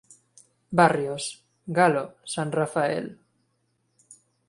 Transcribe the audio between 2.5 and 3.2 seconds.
Rafael.